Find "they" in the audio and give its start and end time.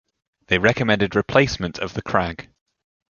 0.47-0.57